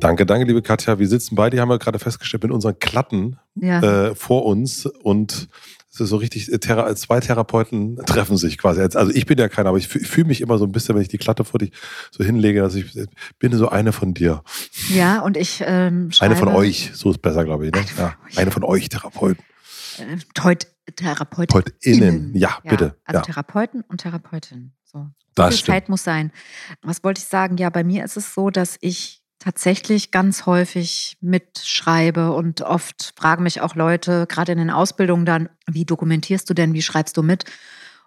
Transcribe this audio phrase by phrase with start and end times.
[0.00, 0.98] Danke, danke, liebe Katja.
[0.98, 4.08] Wir sitzen beide, haben wir gerade festgestellt, mit unseren Klatten ja.
[4.08, 5.48] äh, vor uns und
[5.92, 8.80] es ist so richtig, äh, Thera zwei Therapeuten treffen sich quasi.
[8.80, 11.08] Also ich bin ja keiner, aber ich fühle mich immer so ein bisschen, wenn ich
[11.08, 11.72] die Klatte vor dich
[12.10, 12.94] so hinlege, dass ich
[13.38, 14.42] bin so eine von dir.
[14.88, 17.72] Ja, und ich ähm, schreibe, Eine von euch, so ist besser, glaube ich.
[17.72, 17.84] Ne?
[17.98, 19.44] Ja, eine von euch Therapeuten.
[19.98, 20.66] Äh, Teut,
[20.96, 21.64] Therapeutinnen.
[21.64, 22.36] Therapeutinnen.
[22.36, 22.96] Ja, bitte.
[23.04, 23.22] Also ja.
[23.22, 24.72] Therapeuten und Therapeutinnen.
[24.84, 25.08] So.
[25.34, 25.74] Das stimmt.
[25.74, 26.32] Zeit muss sein.
[26.82, 27.58] Was wollte ich sagen?
[27.58, 33.42] Ja, bei mir ist es so, dass ich tatsächlich ganz häufig mitschreibe und oft fragen
[33.42, 37.22] mich auch Leute, gerade in den Ausbildungen dann, wie dokumentierst du denn, wie schreibst du
[37.22, 37.44] mit?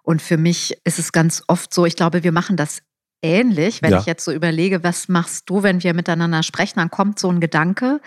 [0.04, 2.84] Und für mich ist es ganz oft so, ich glaube, wir machen das
[3.24, 4.00] ähnlich, wenn ja.
[4.00, 7.40] ich jetzt so überlege, was machst du, wenn wir miteinander sprechen, dann kommt so ein
[7.40, 8.00] Gedanke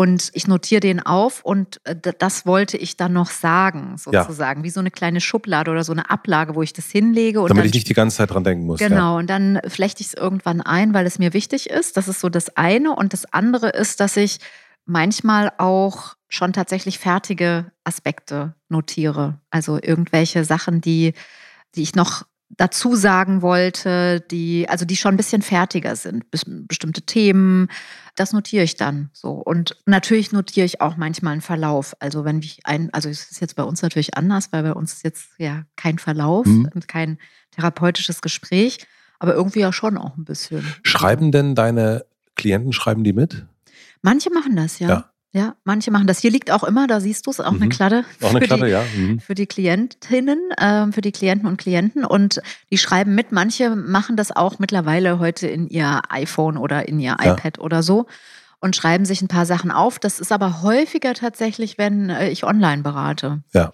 [0.00, 4.64] und ich notiere den auf und äh, das wollte ich dann noch sagen, sozusagen, ja.
[4.64, 7.40] wie so eine kleine Schublade oder so eine Ablage, wo ich das hinlege.
[7.40, 8.78] Damit dann, ich nicht die ganze Zeit dran denken muss.
[8.78, 9.18] Genau, ja.
[9.18, 11.98] und dann flechte ich es irgendwann ein, weil es mir wichtig ist.
[11.98, 12.96] Das ist so das eine.
[12.96, 14.38] Und das andere ist, dass ich
[14.86, 19.38] manchmal auch schon tatsächlich fertige Aspekte notiere.
[19.50, 21.12] Also irgendwelche Sachen, die,
[21.74, 26.30] die ich noch dazu sagen wollte, die, also die schon ein bisschen fertiger sind.
[26.30, 27.68] Bestimmte Themen,
[28.16, 29.32] das notiere ich dann so.
[29.32, 31.94] Und natürlich notiere ich auch manchmal einen Verlauf.
[32.00, 34.94] Also wenn ich ein, also es ist jetzt bei uns natürlich anders, weil bei uns
[34.94, 36.70] ist jetzt ja kein Verlauf mhm.
[36.74, 37.18] und kein
[37.52, 38.86] therapeutisches Gespräch,
[39.18, 40.64] aber irgendwie ja schon auch ein bisschen.
[40.82, 43.46] Schreiben denn deine Klienten, schreiben die mit?
[44.02, 44.88] Manche machen das, ja.
[44.88, 45.09] ja.
[45.32, 46.18] Ja, manche machen das.
[46.18, 47.62] Hier liegt auch immer, da siehst du es, auch mhm.
[47.62, 48.04] eine Kladde.
[48.20, 48.84] Auch eine Kladde, die, ja.
[48.96, 49.20] Mhm.
[49.20, 52.04] Für die Klientinnen, äh, für die Klienten und Klienten.
[52.04, 53.30] Und die schreiben mit.
[53.30, 57.32] Manche machen das auch mittlerweile heute in ihr iPhone oder in ihr ja.
[57.32, 58.06] iPad oder so
[58.58, 59.98] und schreiben sich ein paar Sachen auf.
[59.98, 63.42] Das ist aber häufiger tatsächlich, wenn äh, ich online berate.
[63.52, 63.70] Ja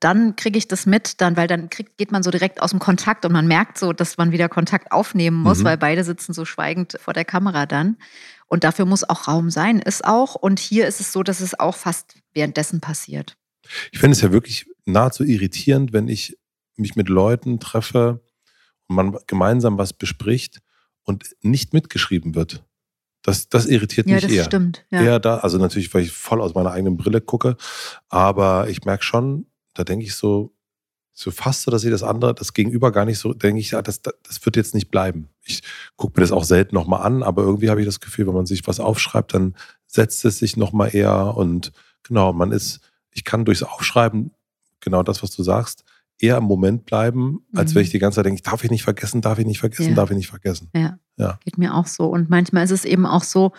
[0.00, 2.78] dann kriege ich das mit, dann, weil dann krieg, geht man so direkt aus dem
[2.78, 5.64] Kontakt und man merkt so, dass man wieder Kontakt aufnehmen muss, mhm.
[5.64, 7.98] weil beide sitzen so schweigend vor der Kamera dann.
[8.50, 10.34] Und dafür muss auch Raum sein, ist auch.
[10.34, 13.36] Und hier ist es so, dass es auch fast währenddessen passiert.
[13.92, 16.36] Ich finde es ja wirklich nahezu irritierend, wenn ich
[16.76, 18.20] mich mit Leuten treffe
[18.88, 20.60] und man gemeinsam was bespricht
[21.04, 22.64] und nicht mitgeschrieben wird.
[23.22, 24.44] Das, das irritiert ja, mich das eher.
[24.44, 25.02] Stimmt, ja.
[25.02, 27.56] Eher da, also natürlich, weil ich voll aus meiner eigenen Brille gucke,
[28.08, 30.56] aber ich merke schon, da denke ich so,
[31.20, 34.00] so fast so, dass ich das andere, das Gegenüber gar nicht so, denke ich, das,
[34.00, 35.28] das wird jetzt nicht bleiben.
[35.44, 35.62] Ich
[35.96, 38.46] gucke mir das auch selten nochmal an, aber irgendwie habe ich das Gefühl, wenn man
[38.46, 39.54] sich was aufschreibt, dann
[39.86, 41.72] setzt es sich nochmal eher und
[42.04, 44.30] genau, man ist, ich kann durchs Aufschreiben,
[44.80, 45.84] genau das, was du sagst,
[46.18, 47.76] eher im Moment bleiben, als mhm.
[47.76, 49.94] wenn ich die ganze Zeit denke, darf ich nicht vergessen, darf ich nicht vergessen, ja.
[49.94, 50.70] darf ich nicht vergessen.
[50.74, 50.98] Ja.
[51.18, 51.38] ja.
[51.44, 52.06] Geht mir auch so.
[52.06, 53.52] Und manchmal ist es eben auch so,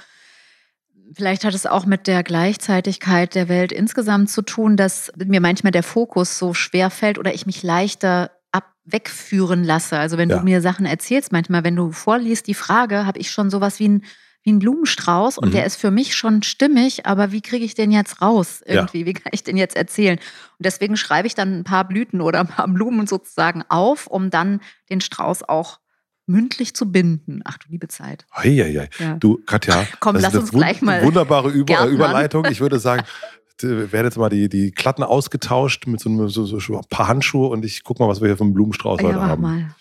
[1.14, 5.72] Vielleicht hat es auch mit der Gleichzeitigkeit der Welt insgesamt zu tun, dass mir manchmal
[5.72, 9.98] der Fokus so schwer fällt oder ich mich leichter ab wegführen lasse.
[9.98, 10.38] Also wenn ja.
[10.38, 13.90] du mir Sachen erzählst, manchmal, wenn du vorliest die Frage, habe ich schon sowas wie
[13.90, 14.04] ein
[14.44, 15.52] wie ein Blumenstrauß und mhm.
[15.54, 19.02] der ist für mich schon stimmig, aber wie kriege ich den jetzt raus irgendwie?
[19.02, 19.06] Ja.
[19.06, 20.18] Wie kann ich den jetzt erzählen?
[20.18, 24.32] Und deswegen schreibe ich dann ein paar Blüten oder ein paar Blumen sozusagen auf, um
[24.32, 25.80] dann den Strauß auch
[26.32, 27.42] mündlich zu binden.
[27.46, 28.26] Ach du liebe Zeit.
[28.36, 28.90] Heieiei.
[28.98, 29.16] Ja.
[29.16, 31.04] Du, Katja, Komm, lass uns gleich mal.
[31.04, 32.46] Wunderbare Über Überleitung.
[32.46, 33.04] Ich würde sagen,
[33.62, 37.50] werden jetzt mal die, die Klatten ausgetauscht mit so, einem, so, so ein paar Handschuhe
[37.50, 39.42] und ich gucke mal, was wir hier vom Blumenstrauß ja, heute haben.
[39.42, 39.76] Mal.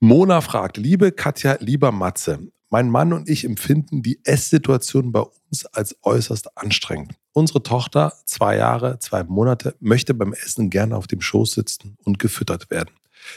[0.00, 5.64] Mona fragt, liebe Katja, lieber Matze, mein Mann und ich empfinden die Esssituation bei uns
[5.66, 7.12] als äußerst anstrengend.
[7.32, 12.18] Unsere Tochter, zwei Jahre, zwei Monate, möchte beim Essen gerne auf dem Schoß sitzen und
[12.18, 12.90] gefüttert werden.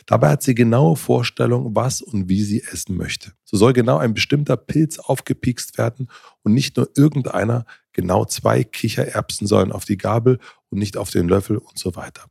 [0.06, 3.34] Dabei hat sie genaue Vorstellung, was und wie sie essen möchte.
[3.44, 6.08] So soll genau ein bestimmter Pilz aufgepikst werden
[6.44, 10.40] und nicht nur irgendeiner, genau zwei Kichererbsen sollen auf die Gabel
[10.70, 12.26] und nicht auf den Löffel und so weiter.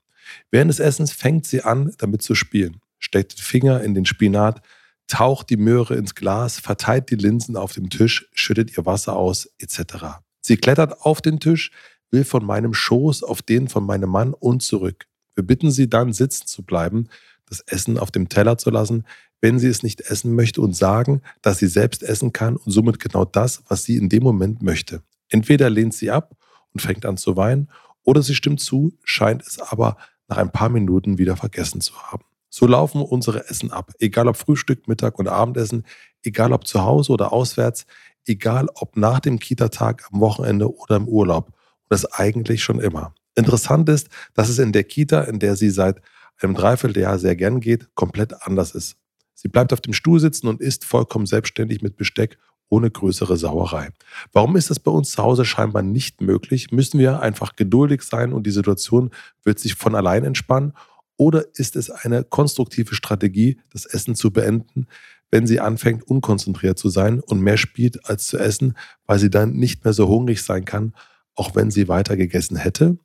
[0.51, 4.61] Während des Essens fängt sie an, damit zu spielen, steckt den Finger in den Spinat,
[5.07, 9.49] taucht die Möhre ins Glas, verteilt die Linsen auf dem Tisch, schüttet ihr Wasser aus,
[9.59, 10.21] etc.
[10.41, 11.71] Sie klettert auf den Tisch,
[12.11, 15.07] will von meinem Schoß auf den von meinem Mann und zurück.
[15.35, 17.09] Wir bitten sie dann, sitzen zu bleiben,
[17.49, 19.05] das Essen auf dem Teller zu lassen,
[19.41, 22.99] wenn sie es nicht essen möchte und sagen, dass sie selbst essen kann und somit
[22.99, 25.03] genau das, was sie in dem Moment möchte.
[25.29, 26.37] Entweder lehnt sie ab
[26.73, 27.71] und fängt an zu weinen.
[28.03, 29.97] Oder sie stimmt zu, scheint es aber
[30.29, 32.25] nach ein paar Minuten wieder vergessen zu haben.
[32.49, 35.85] So laufen unsere Essen ab, egal ob Frühstück, Mittag und Abendessen,
[36.23, 37.87] egal ob zu Hause oder auswärts,
[38.25, 41.49] egal ob nach dem Kita-Tag, am Wochenende oder im Urlaub.
[41.49, 41.55] Und
[41.91, 43.15] das eigentlich schon immer.
[43.35, 46.01] Interessant ist, dass es in der Kita, in der sie seit
[46.41, 48.97] einem Dreivierteljahr sehr gern geht, komplett anders ist.
[49.35, 52.39] Sie bleibt auf dem Stuhl sitzen und isst vollkommen selbstständig mit Besteck
[52.69, 53.91] ohne größere Sauerei.
[54.33, 56.73] Warum ist das bei uns zu Hause scheinbar nicht möglich?
[56.73, 59.11] Müssen wir einfach geduldig sein und die Situation
[59.45, 60.73] wird sich von allein entspannen?
[61.17, 64.87] Oder ist es eine konstruktive Strategie, das Essen zu beenden,
[65.31, 69.53] wenn sie anfängt, unkonzentriert zu sein und mehr spielt als zu essen, weil sie dann
[69.53, 70.95] nicht mehr so hungrig sein kann,
[71.35, 72.99] auch wenn sie weiter gegessen hätte?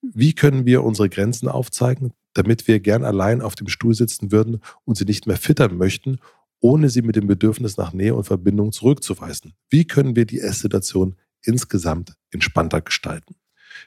[0.00, 4.60] Wie können wir unsere Grenzen aufzeigen, damit wir gern allein auf dem Stuhl sitzen würden
[4.84, 6.18] und sie nicht mehr füttern möchten,
[6.60, 9.54] ohne sie mit dem Bedürfnis nach Nähe und Verbindung zurückzuweisen?
[9.68, 13.34] Wie können wir die Esssituation insgesamt entspannter gestalten?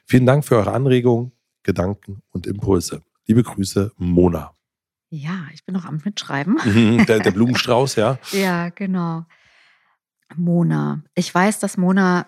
[0.04, 1.32] Vielen Dank für eure Anregungen,
[1.62, 3.02] Gedanken und Impulse.
[3.26, 4.54] Liebe Grüße, Mona.
[5.08, 6.58] Ja, ich bin noch am Mitschreiben.
[6.64, 8.18] Mhm, der, der Blumenstrauß, ja.
[8.32, 9.24] ja, genau.
[10.36, 11.02] Mona.
[11.14, 12.26] Ich weiß, dass Mona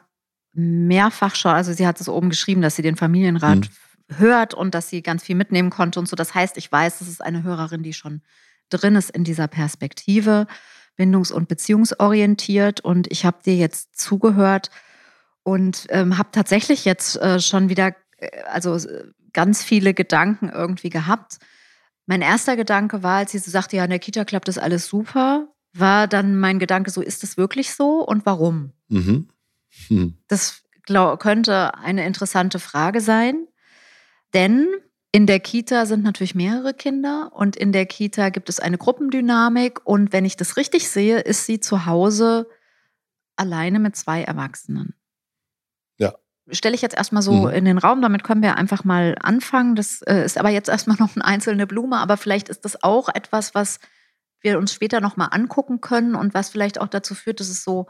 [0.53, 3.69] mehrfach schon, also sie hat es oben geschrieben, dass sie den Familienrat mhm.
[4.09, 6.17] Hört und dass sie ganz viel mitnehmen konnte und so.
[6.17, 8.23] Das heißt, ich weiß, das ist eine Hörerin, die schon
[8.69, 10.47] drin ist in dieser Perspektive,
[10.97, 12.81] bindungs- und beziehungsorientiert.
[12.81, 14.71] Und ich habe dir jetzt zugehört
[15.43, 18.79] und ähm, habe tatsächlich jetzt äh, schon wieder, äh, also
[19.33, 21.39] ganz viele Gedanken irgendwie gehabt.
[22.07, 24.87] Mein erster Gedanke war, als sie so sagte, ja, in der Kita klappt das alles
[24.87, 28.73] super, war dann mein Gedanke so, ist das wirklich so und warum?
[28.89, 29.29] Mhm.
[29.89, 30.19] Hm.
[30.29, 33.47] Das glaub, könnte eine interessante Frage sein,
[34.35, 34.69] denn
[35.13, 39.87] in der Kita sind natürlich mehrere Kinder und in der Kita gibt es eine Gruppendynamik
[39.87, 42.49] und wenn ich das richtig sehe, ist sie zu Hause
[43.37, 44.95] alleine mit zwei Erwachsenen
[46.51, 47.51] stelle ich jetzt erstmal so mhm.
[47.51, 48.03] in den Raum.
[48.03, 49.77] Damit können wir einfach mal anfangen.
[49.77, 53.09] Das äh, ist aber jetzt erstmal noch eine einzelne Blume, aber vielleicht ist das auch
[53.09, 53.81] etwas, was
[54.41, 57.87] wir uns später nochmal angucken können und was vielleicht auch dazu führt, dass es so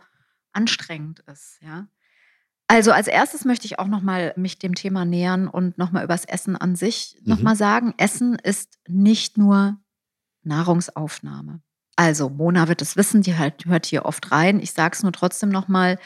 [0.52, 1.58] anstrengend ist.
[1.60, 1.88] Ja?
[2.66, 6.24] Also als erstes möchte ich auch nochmal mich dem Thema nähern und nochmal über das
[6.24, 7.30] Essen an sich mhm.
[7.30, 7.94] nochmal sagen.
[7.98, 9.78] Essen ist nicht nur
[10.42, 11.60] Nahrungsaufnahme.
[11.96, 14.60] Also Mona wird es wissen, die halt, hört hier oft rein.
[14.60, 15.98] Ich sage es nur trotzdem nochmal,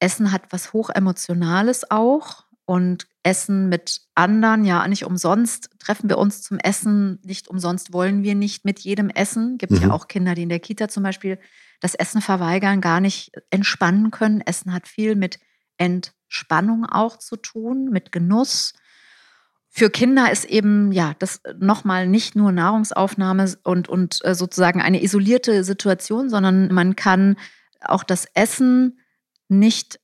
[0.00, 2.46] Essen hat was Hochemotionales auch.
[2.68, 8.24] Und Essen mit anderen, ja, nicht umsonst treffen wir uns zum Essen, nicht umsonst wollen
[8.24, 9.56] wir nicht mit jedem essen.
[9.56, 9.82] Gibt mhm.
[9.82, 11.38] ja auch Kinder, die in der Kita zum Beispiel
[11.80, 14.40] das Essen verweigern, gar nicht entspannen können.
[14.40, 15.38] Essen hat viel mit
[15.78, 18.74] Entspannung auch zu tun, mit Genuss.
[19.68, 25.02] Für Kinder ist eben ja das nochmal nicht nur Nahrungsaufnahme und, und äh, sozusagen eine
[25.02, 27.36] isolierte Situation, sondern man kann
[27.80, 29.00] auch das Essen
[29.48, 30.00] nicht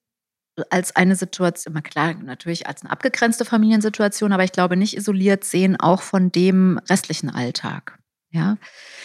[0.69, 5.45] als eine Situation, immer klar, natürlich als eine abgegrenzte Familiensituation, aber ich glaube nicht isoliert
[5.45, 7.99] sehen, auch von dem restlichen Alltag.
[8.33, 8.57] Ja.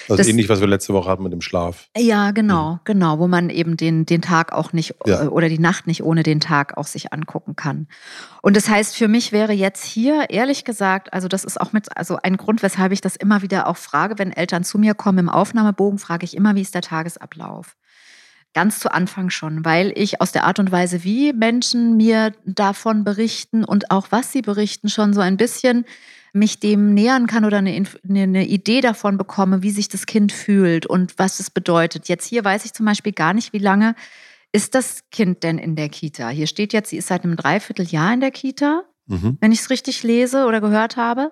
[0.08, 1.90] Also das, ähnlich, was wir letzte Woche hatten mit dem Schlaf.
[1.98, 2.80] Ja, genau, mhm.
[2.86, 5.26] genau, wo man eben den, den Tag auch nicht ja.
[5.26, 7.88] Äh, oder die Nacht nicht ohne den Tag auch sich angucken kann.
[8.42, 11.96] Und das heißt, für mich wäre jetzt hier, ehrlich gesagt, also das ist auch mit,
[11.98, 15.20] also ein Grund, weshalb ich das immer wieder auch frage, wenn Eltern zu mir kommen
[15.20, 17.76] im Aufnahmebogen, frage ich immer, wie ist der Tagesablauf?
[18.58, 23.04] Ganz zu Anfang schon, weil ich aus der Art und Weise, wie Menschen mir davon
[23.04, 25.86] berichten und auch was sie berichten, schon so ein bisschen
[26.34, 30.88] mich dem nähern kann oder eine, eine, Idee davon bekomme, wie sich das Kind fühlt
[30.88, 32.08] und was es bedeutet.
[32.08, 33.94] Jetzt hier weiß ich zum Beispiel gar nicht, wie lange
[34.52, 36.30] ist das Kind denn in der Kita?
[36.30, 39.38] Hier steht jetzt, sie ist seit einem Dreivierteljahr in der Kita, mhm.
[39.40, 41.32] wenn ich es richtig lese oder gehört habe.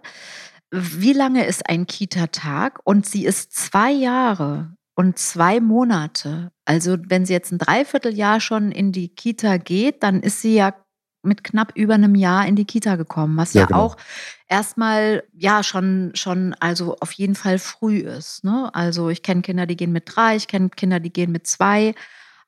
[0.70, 2.82] Wie lange ist ein Kita-Tag?
[2.84, 6.52] Und sie ist zwei Jahre und zwei Monate.
[6.64, 10.74] Also wenn sie jetzt ein Dreivierteljahr schon in die Kita geht, dann ist sie ja
[11.22, 13.80] mit knapp über einem Jahr in die Kita gekommen, was ja, ja genau.
[13.80, 13.98] auch
[14.48, 18.44] erstmal ja schon schon also auf jeden Fall früh ist.
[18.44, 18.70] Ne?
[18.74, 21.96] Also ich kenne Kinder, die gehen mit drei, ich kenne Kinder, die gehen mit zwei,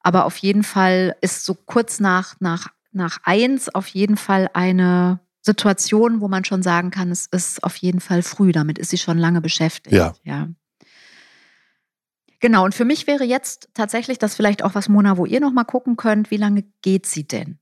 [0.02, 5.20] aber auf jeden Fall ist so kurz nach nach nach eins auf jeden Fall eine
[5.42, 8.52] Situation, wo man schon sagen kann, es ist auf jeden Fall früh.
[8.52, 9.96] Damit ist sie schon lange beschäftigt.
[9.96, 10.14] Ja.
[10.24, 10.50] ja.
[12.40, 15.66] Genau, und für mich wäre jetzt tatsächlich das vielleicht auch was, Mona, wo ihr nochmal
[15.66, 17.58] gucken könnt, wie lange geht sie denn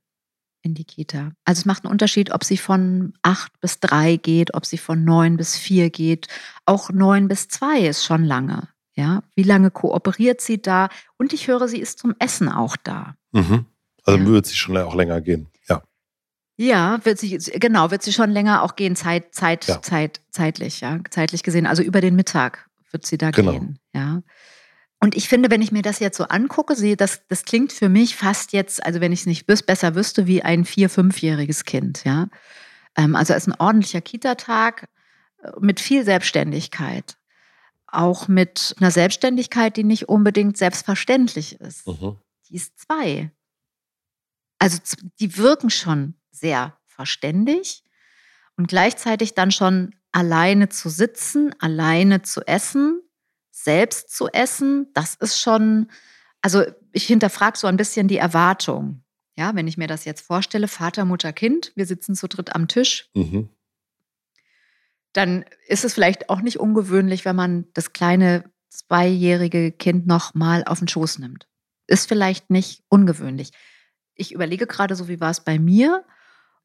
[0.62, 1.32] in die Kita?
[1.46, 5.05] Also es macht einen Unterschied, ob sie von acht bis drei geht, ob sie von
[5.05, 6.27] neun bis vier geht.
[6.65, 8.67] Auch neun bis zwei ist schon lange.
[8.96, 10.89] Ja, wie lange kooperiert sie da?
[11.17, 13.15] Und ich höre, sie ist zum Essen auch da.
[13.32, 13.65] Mhm.
[14.03, 14.25] Also ja.
[14.25, 15.48] wird sie schon auch länger gehen.
[15.67, 15.84] Ja.
[16.58, 19.82] Ja, wird sie, genau, wird sie schon länger auch gehen, Zeit, Zeit, ja.
[19.82, 21.65] Zeit, zeitlich, ja, zeitlich gesehen.
[21.65, 23.51] Also über den Mittag wird sie da genau.
[23.51, 23.79] gehen.
[23.94, 24.22] Ja.
[25.05, 27.89] Und ich finde, wenn ich mir das jetzt so angucke, sehe, das, das klingt für
[27.89, 32.03] mich fast jetzt, also wenn ich es nicht besser wüsste, wie ein vier-, fünfjähriges Kind,
[32.05, 32.27] ja.
[32.97, 34.89] Ähm, also es ist ein ordentlicher Kita-Tag
[35.43, 37.17] äh, mit viel Selbstständigkeit.
[37.85, 41.85] Auch mit einer Selbstständigkeit, die nicht unbedingt selbstverständlich ist.
[41.85, 42.17] Mhm.
[42.50, 43.29] Die ist zwei.
[44.57, 44.79] Also
[45.19, 47.83] die wirken schon sehr verständig
[48.57, 53.03] und gleichzeitig dann schon alleine zu sitzen, alleine zu essen,
[53.55, 55.89] selbst zu essen, das ist schon,
[56.41, 59.01] also ich hinterfrage so ein bisschen die Erwartung.
[59.38, 62.67] Ja, wenn ich mir das jetzt vorstelle, Vater, Mutter, Kind, wir sitzen zu dritt am
[62.67, 63.50] Tisch, mhm.
[65.13, 70.63] dann ist es vielleicht auch nicht ungewöhnlich, wenn man das kleine zweijährige Kind noch mal
[70.65, 71.47] auf den Schoß nimmt.
[71.88, 73.51] Ist vielleicht nicht ungewöhnlich.
[74.15, 76.05] Ich überlege gerade so, wie war es bei mir?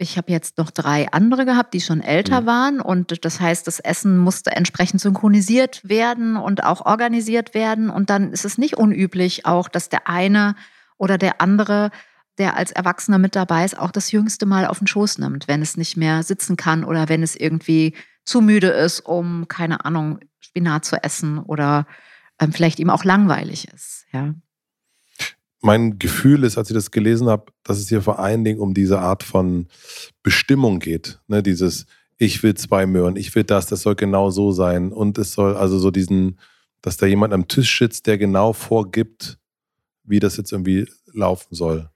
[0.03, 2.47] Ich habe jetzt noch drei andere gehabt, die schon älter mhm.
[2.47, 2.81] waren.
[2.81, 7.91] Und das heißt, das Essen musste entsprechend synchronisiert werden und auch organisiert werden.
[7.91, 10.57] Und dann ist es nicht unüblich auch, dass der eine
[10.97, 11.91] oder der andere,
[12.39, 15.61] der als Erwachsener mit dabei ist, auch das jüngste Mal auf den Schoß nimmt, wenn
[15.61, 20.21] es nicht mehr sitzen kann oder wenn es irgendwie zu müde ist, um, keine Ahnung,
[20.39, 21.87] Spinat zu essen oder
[22.41, 24.07] ähm, vielleicht ihm auch langweilig ist.
[24.13, 24.33] Ja
[25.63, 28.75] mein Gefühl ist, als ich das gelesen habe, dass es hier vor allen Dingen um
[28.75, 29.67] diese Art von
[30.23, 31.21] Bestimmung geht.
[31.29, 31.43] Ne?
[31.43, 31.87] Dieses,
[32.17, 34.93] ich will zwei Möhren, ich will das, das soll genau so sein.
[34.93, 36.39] Und es soll also so diesen,
[36.81, 39.39] dass da jemand am Tisch sitzt, der genau vorgibt,
[40.05, 41.91] wie das jetzt irgendwie laufen soll.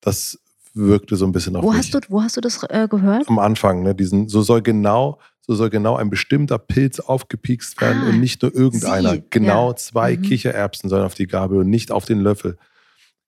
[0.00, 0.38] Das
[0.74, 1.78] wirkte so ein bisschen auf wo mich.
[1.78, 3.28] Hast du, wo hast du das äh, gehört?
[3.28, 3.94] Am Anfang, ne?
[3.94, 8.42] Diesen, so soll genau, so soll genau ein bestimmter Pilz aufgepiekst werden ah, und nicht
[8.42, 9.14] nur irgendeiner.
[9.14, 9.76] Sie, genau ja.
[9.76, 10.22] zwei mhm.
[10.22, 12.56] Kichererbsen sollen auf die Gabel und nicht auf den Löffel.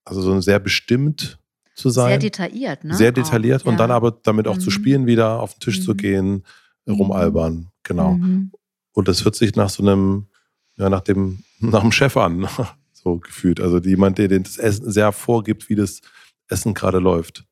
[0.05, 1.39] Also so sehr bestimmt
[1.75, 2.09] zu sein.
[2.09, 2.95] Sehr detailliert, ne?
[2.95, 3.77] Sehr detailliert auch, und ja.
[3.79, 4.61] dann aber damit auch mhm.
[4.61, 5.83] zu spielen, wieder auf den Tisch mhm.
[5.83, 6.43] zu gehen,
[6.87, 8.13] rumalbern, genau.
[8.13, 8.51] Mhm.
[8.93, 10.27] Und das hört sich nach so einem,
[10.77, 12.47] ja, nach dem, nach dem Chef an,
[12.93, 13.59] so gefühlt.
[13.59, 16.01] Also jemand, der das Essen sehr vorgibt, wie das
[16.47, 17.45] Essen gerade läuft.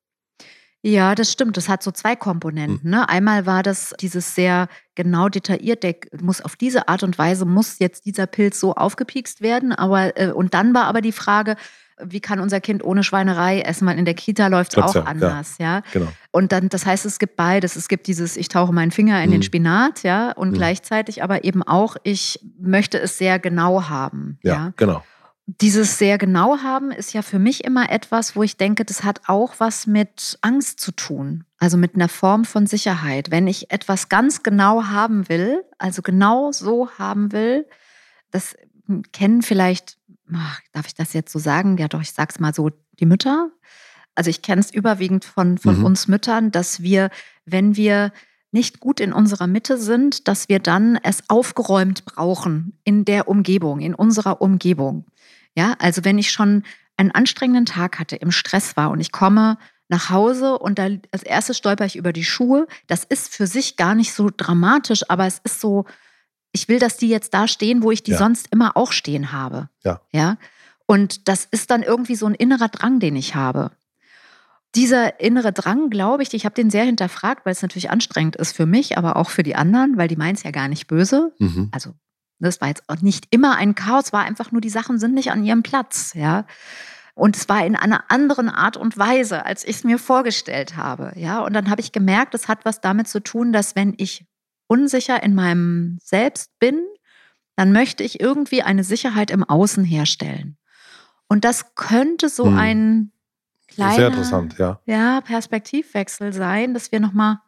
[0.84, 1.58] Ja, das stimmt.
[1.58, 2.89] Das hat so zwei Komponenten.
[2.89, 3.08] Ne?
[3.08, 7.77] Einmal war das dieses sehr genau detailliert, der muss auf diese Art und Weise muss
[7.77, 9.74] jetzt dieser Pilz so aufgepiekst werden.
[9.74, 11.55] Aber äh, und dann war aber die Frage,
[12.03, 15.03] wie kann unser Kind ohne Schweinerei essen, weil in der Kita läuft es auch ja,
[15.03, 15.77] anders, ja.
[15.77, 15.84] ja.
[15.93, 16.08] Genau.
[16.31, 17.75] Und dann, das heißt, es gibt beides.
[17.75, 19.34] Es gibt dieses, ich tauche meinen Finger in mhm.
[19.34, 20.55] den Spinat, ja, und mhm.
[20.55, 24.39] gleichzeitig aber eben auch, ich möchte es sehr genau haben.
[24.43, 25.03] Ja, ja, genau.
[25.48, 29.22] Dieses sehr genau haben ist ja für mich immer etwas, wo ich denke, das hat
[29.27, 31.43] auch was mit Angst zu tun.
[31.60, 33.31] Also mit einer Form von Sicherheit.
[33.31, 37.65] Wenn ich etwas ganz genau haben will, also genau so haben will,
[38.31, 38.55] das
[39.12, 39.98] kennen vielleicht
[40.73, 41.77] darf ich das jetzt so sagen?
[41.77, 43.50] Ja, doch, ich sag's mal so, die Mütter.
[44.15, 45.85] Also ich kenne es überwiegend von, von mhm.
[45.85, 47.09] uns Müttern, dass wir,
[47.45, 48.11] wenn wir
[48.51, 53.79] nicht gut in unserer Mitte sind, dass wir dann es aufgeräumt brauchen in der Umgebung,
[53.79, 55.05] in unserer Umgebung.
[55.55, 56.63] Ja, also wenn ich schon
[56.97, 59.57] einen anstrengenden Tag hatte, im Stress war und ich komme
[59.91, 62.65] nach Hause und da als erstes stolper ich über die Schuhe.
[62.88, 65.85] Das ist für sich gar nicht so dramatisch, aber es ist so,
[66.51, 68.17] ich will, dass die jetzt da stehen, wo ich die ja.
[68.17, 69.70] sonst immer auch stehen habe.
[69.84, 70.01] Ja.
[70.12, 70.38] Ja.
[70.86, 73.72] Und das ist dann irgendwie so ein innerer Drang, den ich habe.
[74.75, 78.55] Dieser innere Drang, glaube ich, ich habe den sehr hinterfragt, weil es natürlich anstrengend ist
[78.55, 81.34] für mich, aber auch für die anderen, weil die meinen es ja gar nicht böse.
[81.39, 81.70] Mhm.
[81.72, 81.93] Also
[82.39, 85.31] das war jetzt auch nicht immer ein Chaos, war einfach nur, die Sachen sind nicht
[85.31, 86.46] an ihrem Platz, ja.
[87.13, 91.12] Und es war in einer anderen Art und Weise, als ich es mir vorgestellt habe,
[91.15, 91.39] ja.
[91.41, 94.25] Und dann habe ich gemerkt, es hat was damit zu tun, dass wenn ich
[94.71, 96.81] unsicher in meinem Selbst bin,
[97.57, 100.57] dann möchte ich irgendwie eine Sicherheit im Außen herstellen.
[101.27, 102.57] Und das könnte so hm.
[102.57, 103.11] ein
[103.67, 104.09] kleiner
[104.57, 104.79] ja.
[104.85, 107.39] Ja, Perspektivwechsel sein, dass wir nochmal,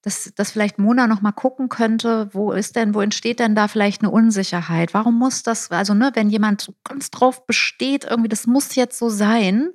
[0.00, 4.00] dass, dass vielleicht Mona nochmal gucken könnte, wo ist denn, wo entsteht denn da vielleicht
[4.00, 4.94] eine Unsicherheit?
[4.94, 9.10] Warum muss das, also ne, wenn jemand ganz drauf besteht, irgendwie, das muss jetzt so
[9.10, 9.68] sein,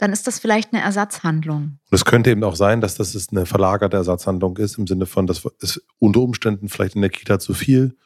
[0.00, 1.62] dann ist das vielleicht eine Ersatzhandlung.
[1.62, 5.26] Und es könnte eben auch sein, dass das eine verlagerte Ersatzhandlung ist, im Sinne von,
[5.26, 7.98] das ist unter Umständen vielleicht in der Kita zu viel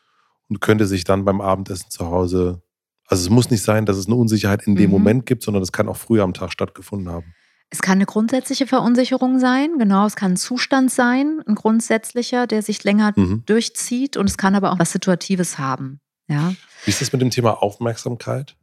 [0.49, 2.63] und könnte sich dann beim Abendessen zu Hause,
[3.07, 4.97] also es muss nicht sein, dass es eine Unsicherheit in dem mhm.
[4.97, 7.33] Moment gibt, sondern es kann auch früher am Tag stattgefunden haben.
[7.71, 12.63] Es kann eine grundsätzliche Verunsicherung sein, genau, es kann ein Zustand sein, ein grundsätzlicher, der
[12.63, 13.45] sich länger mhm.
[13.47, 16.01] durchzieht und es kann aber auch was Situatives haben.
[16.27, 16.55] Ja.
[16.85, 18.57] Wie ist das mit dem Thema Aufmerksamkeit?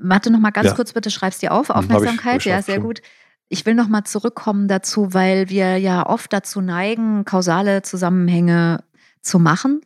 [0.00, 0.74] Warte noch mal ganz ja.
[0.74, 1.68] kurz, bitte schreibst dir auf.
[1.68, 3.00] Hm, Aufmerksamkeit, ja, sehr gut.
[3.48, 8.84] Ich will noch mal zurückkommen dazu, weil wir ja oft dazu neigen, kausale Zusammenhänge
[9.22, 9.80] zu machen.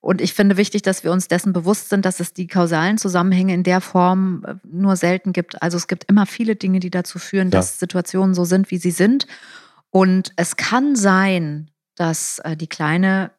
[0.00, 3.54] Und ich finde wichtig, dass wir uns dessen bewusst sind, dass es die kausalen Zusammenhänge
[3.54, 5.60] in der Form äh, nur selten gibt.
[5.62, 7.58] Also es gibt immer viele Dinge, die dazu führen, ja.
[7.58, 9.26] dass Situationen so sind, wie sie sind.
[9.90, 13.32] Und es kann sein, dass äh, die Kleine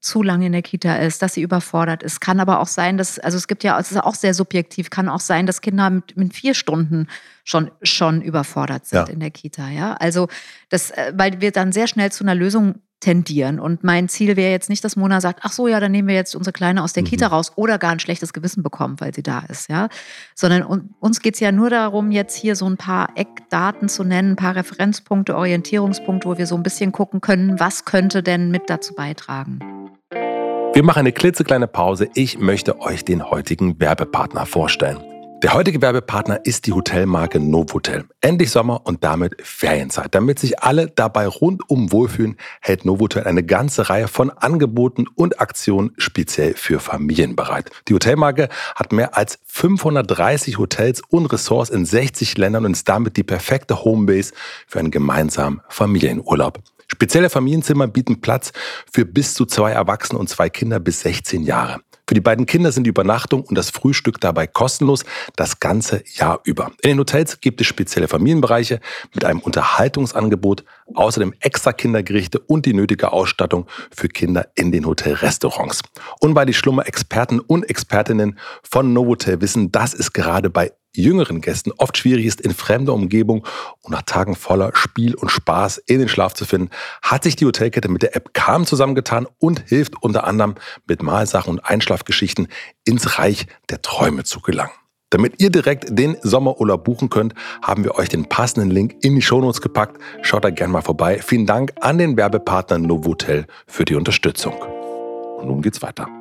[0.00, 2.20] zu lange in der Kita ist, dass sie überfordert ist.
[2.20, 5.08] Kann aber auch sein, dass, also es gibt ja, es ist auch sehr subjektiv, kann
[5.08, 7.06] auch sein, dass Kinder mit, mit vier Stunden
[7.44, 9.12] schon, schon überfordert sind ja.
[9.12, 9.68] in der Kita.
[9.68, 10.28] Ja, also
[10.70, 13.58] das, äh, weil wir dann sehr schnell zu einer Lösung tendieren.
[13.58, 16.14] Und mein Ziel wäre jetzt nicht, dass Mona sagt, ach so, ja, dann nehmen wir
[16.14, 17.08] jetzt unsere Kleine aus der mhm.
[17.08, 19.88] Kita raus oder gar ein schlechtes Gewissen bekommt, weil sie da ist, ja.
[20.34, 20.62] Sondern
[21.00, 24.36] uns geht es ja nur darum, jetzt hier so ein paar Eckdaten zu nennen, ein
[24.36, 28.94] paar Referenzpunkte, Orientierungspunkte, wo wir so ein bisschen gucken können, was könnte denn mit dazu
[28.94, 29.58] beitragen.
[30.72, 32.08] Wir machen eine klitzekleine Pause.
[32.14, 34.98] Ich möchte euch den heutigen Werbepartner vorstellen.
[35.42, 38.04] Der heutige Werbepartner ist die Hotelmarke Novotel.
[38.20, 40.14] Endlich Sommer und damit Ferienzeit.
[40.14, 45.92] Damit sich alle dabei rundum wohlfühlen, hält Novotel eine ganze Reihe von Angeboten und Aktionen
[45.96, 47.70] speziell für Familien bereit.
[47.88, 53.16] Die Hotelmarke hat mehr als 530 Hotels und Ressorts in 60 Ländern und ist damit
[53.16, 54.34] die perfekte Homebase
[54.66, 56.60] für einen gemeinsamen Familienurlaub.
[56.86, 58.52] Spezielle Familienzimmer bieten Platz
[58.92, 61.80] für bis zu zwei Erwachsene und zwei Kinder bis 16 Jahre.
[62.10, 65.04] Für die beiden Kinder sind die Übernachtung und das Frühstück dabei kostenlos
[65.36, 66.72] das ganze Jahr über.
[66.82, 68.80] In den Hotels gibt es spezielle Familienbereiche
[69.14, 75.82] mit einem Unterhaltungsangebot, außerdem extra Kindergerichte und die nötige Ausstattung für Kinder in den Hotelrestaurants.
[76.18, 81.72] Und weil die Schlummer-Experten und Expertinnen von Novotel wissen, dass es gerade bei jüngeren Gästen
[81.72, 83.46] oft schwierig ist, in fremder Umgebung
[83.82, 86.70] und nach Tagen voller Spiel und Spaß in den Schlaf zu finden,
[87.02, 90.54] hat sich die Hotelkette mit der App Calm zusammengetan und hilft unter anderem
[90.86, 92.48] mit Mahlsachen und Einschlafgeschichten
[92.84, 94.72] ins Reich der Träume zu gelangen.
[95.10, 99.22] Damit ihr direkt den Sommerurlaub buchen könnt, haben wir euch den passenden Link in die
[99.22, 100.00] Shownotes gepackt.
[100.22, 101.20] Schaut da gerne mal vorbei.
[101.20, 104.54] Vielen Dank an den Werbepartner Novotel für die Unterstützung.
[105.38, 106.19] Und nun geht's weiter.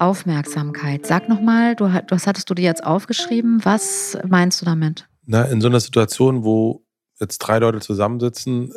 [0.00, 1.06] Aufmerksamkeit.
[1.06, 3.60] Sag nochmal, du, was hattest du dir jetzt aufgeschrieben?
[3.64, 5.08] Was meinst du damit?
[5.26, 6.84] Na, in so einer Situation, wo
[7.20, 8.72] jetzt drei Leute zusammensitzen,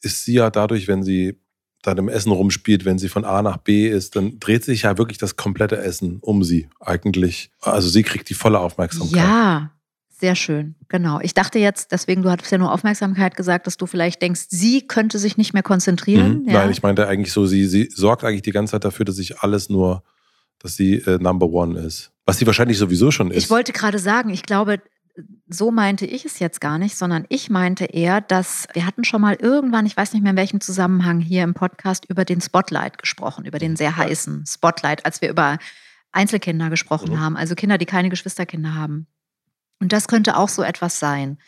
[0.00, 1.38] ist sie ja dadurch, wenn sie
[1.82, 4.98] dann im Essen rumspielt, wenn sie von A nach B ist, dann dreht sich ja
[4.98, 7.50] wirklich das komplette Essen um sie eigentlich.
[7.60, 9.16] Also sie kriegt die volle Aufmerksamkeit.
[9.16, 9.72] Ja,
[10.08, 11.18] sehr schön, genau.
[11.20, 14.86] Ich dachte jetzt, deswegen, du hattest ja nur Aufmerksamkeit gesagt, dass du vielleicht denkst, sie
[14.86, 16.42] könnte sich nicht mehr konzentrieren.
[16.42, 16.48] Mhm.
[16.48, 16.52] Ja.
[16.52, 19.40] Nein, ich meinte eigentlich so, sie, sie sorgt eigentlich die ganze Zeit dafür, dass sich
[19.40, 20.04] alles nur
[20.62, 22.12] dass sie äh, Number One ist.
[22.24, 23.44] Was sie wahrscheinlich sowieso schon ist.
[23.44, 24.80] Ich wollte gerade sagen, ich glaube,
[25.48, 29.20] so meinte ich es jetzt gar nicht, sondern ich meinte eher, dass wir hatten schon
[29.20, 32.98] mal irgendwann, ich weiß nicht mehr in welchem Zusammenhang hier im Podcast über den Spotlight
[32.98, 35.58] gesprochen, über den sehr heißen Spotlight, als wir über
[36.12, 37.20] Einzelkinder gesprochen mhm.
[37.20, 39.06] haben, also Kinder, die keine Geschwisterkinder haben.
[39.80, 41.38] Und das könnte auch so etwas sein,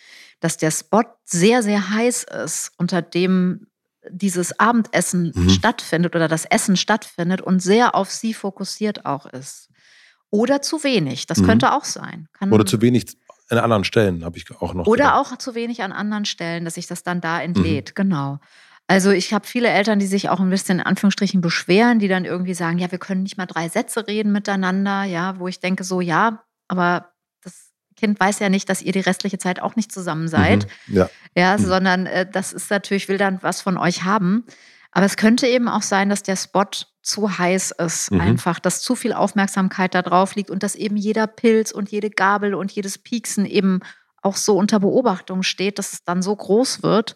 [0.40, 3.68] dass der Spot sehr, sehr heiß ist, unter dem
[4.10, 5.50] dieses Abendessen mhm.
[5.50, 9.70] stattfindet oder das Essen stattfindet und sehr auf sie fokussiert auch ist.
[10.30, 11.46] Oder zu wenig, das mhm.
[11.46, 12.28] könnte auch sein.
[12.32, 13.16] Kann oder zu wenig
[13.50, 14.86] an anderen Stellen, habe ich auch noch.
[14.86, 15.32] Oder gedacht.
[15.32, 17.94] auch zu wenig an anderen Stellen, dass sich das dann da entlädt, mhm.
[17.94, 18.38] genau.
[18.86, 22.24] Also ich habe viele Eltern, die sich auch ein bisschen in Anführungsstrichen beschweren, die dann
[22.24, 25.84] irgendwie sagen, ja, wir können nicht mal drei Sätze reden miteinander, ja, wo ich denke
[25.84, 27.13] so, ja, aber
[28.04, 30.66] Kind weiß ja nicht, dass ihr die restliche Zeit auch nicht zusammen seid.
[30.86, 31.10] Mhm, ja.
[31.34, 31.64] ja mhm.
[31.64, 34.44] sondern äh, das ist natürlich, will dann was von euch haben.
[34.92, 36.66] Aber es könnte eben auch sein, dass der Spot
[37.00, 38.20] zu heiß ist, mhm.
[38.20, 42.10] einfach, dass zu viel Aufmerksamkeit da drauf liegt und dass eben jeder Pilz und jede
[42.10, 43.80] Gabel und jedes Pieksen eben
[44.20, 47.14] auch so unter Beobachtung steht, dass es dann so groß wird,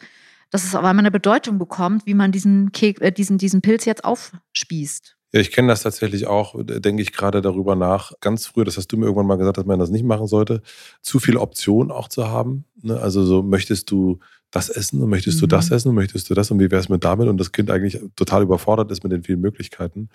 [0.51, 3.85] dass es auf einmal eine Bedeutung bekommt, wie man diesen, Kek äh, diesen, diesen Pilz
[3.85, 5.18] jetzt aufspießt.
[5.33, 8.13] Ja, ich kenne das tatsächlich auch, denke ich gerade darüber nach.
[8.21, 10.63] Ganz früh, das hast du mir irgendwann mal gesagt, dass man das nicht machen sollte,
[11.03, 12.65] zu viele Optionen auch zu haben.
[12.83, 12.99] Ne?
[12.99, 15.41] Also so möchtest du das essen und möchtest mhm.
[15.41, 17.53] du das essen und möchtest du das und wie wäre es mit damit und das
[17.53, 20.09] Kind eigentlich total überfordert ist mit den vielen Möglichkeiten.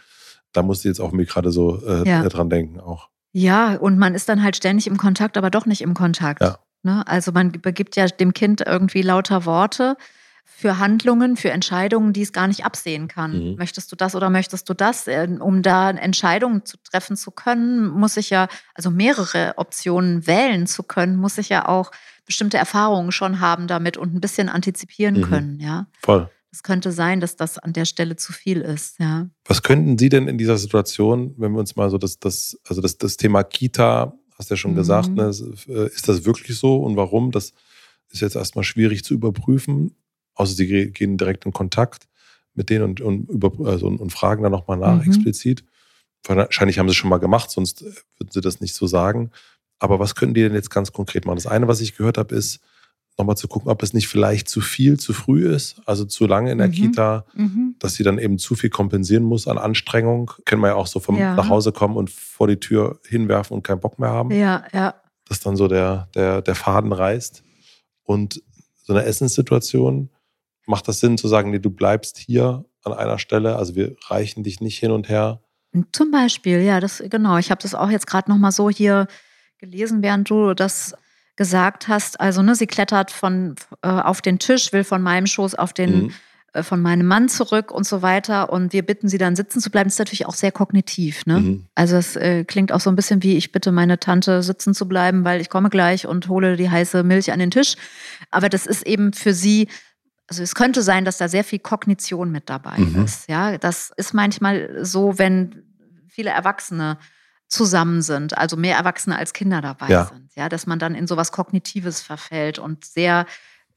[0.52, 2.28] Da musst du jetzt auch mir gerade so äh, ja.
[2.28, 3.10] dran denken auch.
[3.34, 6.41] Ja, und man ist dann halt ständig im Kontakt, aber doch nicht im Kontakt.
[6.41, 6.58] Ja.
[6.84, 7.06] Ne?
[7.08, 9.95] Also man begibt ja dem Kind irgendwie lauter Worte
[10.45, 13.51] für Handlungen, für Entscheidungen, die es gar nicht absehen kann.
[13.51, 13.56] Mhm.
[13.58, 15.08] Möchtest du das oder möchtest du das?
[15.08, 20.65] Äh, um da Entscheidungen zu treffen zu können, muss ich ja, also mehrere Optionen wählen
[20.65, 21.91] zu können, muss ich ja auch
[22.25, 25.21] bestimmte Erfahrungen schon haben damit und ein bisschen antizipieren mhm.
[25.23, 25.88] können, ja.
[26.01, 26.29] Voll.
[26.51, 29.27] Es könnte sein, dass das an der Stelle zu viel ist, ja.
[29.45, 32.79] Was könnten Sie denn in dieser Situation, wenn wir uns mal so das, das also
[32.79, 34.77] das, das Thema Kita, hast du ja schon mhm.
[34.77, 35.32] gesagt, ne,
[35.67, 37.32] äh, ist das wirklich so und warum?
[37.32, 37.51] Das
[38.12, 39.95] ist jetzt erstmal schwierig zu überprüfen
[40.36, 42.08] außer sie gehen direkt in Kontakt
[42.56, 45.08] mit denen und, und, über, also, und, fragen dann nochmal nach mhm.
[45.08, 45.63] explizit.
[46.26, 49.32] Wahrscheinlich haben sie es schon mal gemacht, sonst würden sie das nicht so sagen.
[49.80, 51.36] Aber was können die denn jetzt ganz konkret machen?
[51.36, 52.62] Das eine, was ich gehört habe, ist,
[53.17, 56.52] nochmal zu gucken, ob es nicht vielleicht zu viel, zu früh ist, also zu lange
[56.52, 56.72] in der mhm.
[56.72, 57.76] Kita, mhm.
[57.80, 60.32] dass sie dann eben zu viel kompensieren muss an Anstrengung.
[60.46, 61.36] Kennen wir ja auch so vom ja.
[61.36, 64.32] nach Hause kommen und vor die Tür hinwerfen und keinen Bock mehr haben.
[64.32, 64.96] Ja, ja.
[65.28, 67.43] Dass dann so der, der, der Faden reißt.
[68.04, 68.41] Und
[68.84, 70.10] so eine Essenssituation,
[70.65, 74.43] Macht das Sinn zu sagen, nee, du bleibst hier an einer Stelle, also wir reichen
[74.43, 75.41] dich nicht hin und her?
[75.91, 77.38] Zum Beispiel, ja, das genau.
[77.38, 79.08] Ich habe das auch jetzt gerade noch mal so hier
[79.58, 80.93] gelesen, während du das
[81.36, 82.19] gesagt hast.
[82.19, 86.04] Also, ne, sie klettert von äh, auf den Tisch, will von meinem Schoß auf den
[86.04, 86.13] mhm.
[86.54, 88.52] äh, von meinem Mann zurück und so weiter.
[88.54, 89.88] Und wir bitten sie dann sitzen zu bleiben.
[89.88, 91.26] Das ist natürlich auch sehr kognitiv.
[91.26, 91.39] Ne?
[91.39, 91.65] Mhm.
[91.73, 94.88] Also es äh, klingt auch so ein bisschen wie, ich bitte meine Tante sitzen zu
[94.88, 97.76] bleiben, weil ich komme gleich und hole die heiße Milch an den Tisch.
[98.30, 99.69] Aber das ist eben für sie
[100.27, 103.03] also es könnte sein, dass da sehr viel Kognition mit dabei mhm.
[103.03, 103.29] ist.
[103.29, 105.63] Ja, das ist manchmal so, wenn
[106.07, 106.97] viele Erwachsene
[107.47, 110.05] zusammen sind, also mehr Erwachsene als Kinder dabei ja.
[110.05, 113.25] sind, ja, dass man dann in sowas Kognitives verfällt und sehr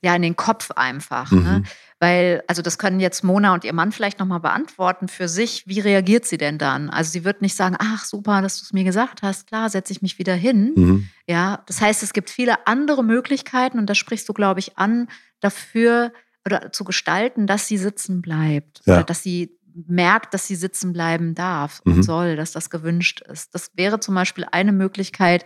[0.02, 1.40] ja in den Kopf einfach, ne?
[1.40, 1.44] mhm.
[1.44, 1.62] ne?
[1.98, 5.66] weil also das können jetzt Mona und ihr Mann vielleicht noch mal beantworten für sich.
[5.66, 6.90] Wie reagiert sie denn dann?
[6.90, 9.92] Also sie wird nicht sagen, ach super, dass du es mir gesagt hast, klar, setze
[9.92, 10.72] ich mich wieder hin.
[10.76, 11.08] Mhm.
[11.26, 15.08] Ja, das heißt, es gibt viele andere Möglichkeiten und da sprichst du, glaube ich, an
[15.40, 16.12] dafür
[16.46, 18.94] oder zu gestalten, dass sie sitzen bleibt ja.
[18.94, 22.02] oder dass sie merkt, dass sie sitzen bleiben darf und mhm.
[22.02, 23.54] soll, dass das gewünscht ist.
[23.54, 25.44] Das wäre zum Beispiel eine Möglichkeit,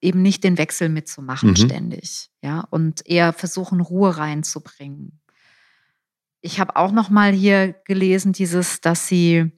[0.00, 1.56] eben nicht den Wechsel mitzumachen mhm.
[1.56, 5.20] ständig, ja, und eher versuchen, Ruhe reinzubringen.
[6.40, 9.50] Ich habe auch noch mal hier gelesen, dieses, dass sie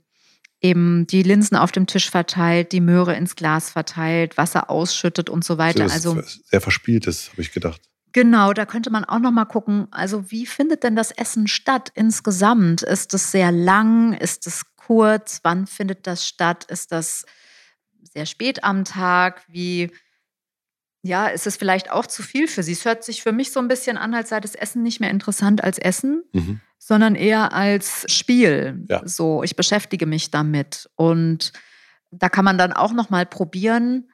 [0.62, 5.44] eben die Linsen auf dem Tisch verteilt, die Möhre ins Glas verteilt, Wasser ausschüttet und
[5.44, 5.84] so weiter.
[5.84, 7.82] also sehr verspieltes, habe ich gedacht.
[8.12, 11.90] Genau, da könnte man auch noch mal gucken, also wie findet denn das Essen statt
[11.94, 12.82] insgesamt?
[12.82, 14.14] Ist es sehr lang?
[14.14, 15.40] Ist es kurz?
[15.44, 16.64] Wann findet das statt?
[16.64, 17.24] Ist das
[18.02, 19.42] sehr spät am Tag?
[19.48, 19.90] Wie
[21.02, 22.72] ja, ist es vielleicht auch zu viel für Sie?
[22.72, 25.10] Es hört sich für mich so ein bisschen an, als sei das Essen nicht mehr
[25.10, 26.60] interessant als Essen, mhm.
[26.78, 28.84] sondern eher als Spiel.
[28.88, 29.06] Ja.
[29.06, 31.52] So, ich beschäftige mich damit und
[32.10, 34.10] da kann man dann auch noch mal probieren,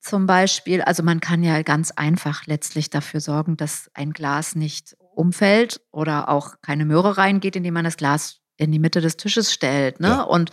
[0.00, 4.96] zum Beispiel, also man kann ja ganz einfach letztlich dafür sorgen, dass ein Glas nicht
[5.14, 9.52] umfällt oder auch keine Möhre reingeht, indem man das Glas in die Mitte des Tisches
[9.52, 10.08] stellt ne?
[10.08, 10.22] Ja.
[10.22, 10.50] und